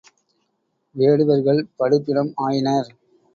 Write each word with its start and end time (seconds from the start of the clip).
வேடுவர்கள் 0.95 1.61
படு 1.77 1.99
பிணம் 2.01 2.31
ஆயினர். 2.37 2.89